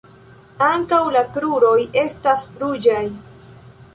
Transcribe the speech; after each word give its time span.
Ankaŭ 0.67 1.01
la 1.15 1.21
kruroj 1.35 1.75
estas 2.03 2.41
ruĝaj. 2.63 3.05